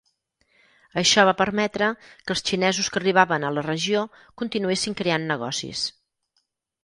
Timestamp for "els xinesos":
2.35-2.89